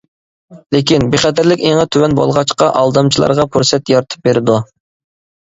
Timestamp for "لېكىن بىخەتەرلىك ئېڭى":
0.75-1.83